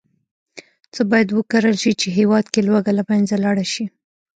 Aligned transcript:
څه 0.93 1.01
باید 1.11 1.29
وکرل 1.33 1.75
شي، 1.83 1.91
چې 2.01 2.07
هېواد 2.17 2.45
کې 2.53 2.61
لوږه 2.67 2.91
له 2.99 3.03
منځه 3.09 3.35
لاړه 3.43 3.65
شي. 3.73 3.85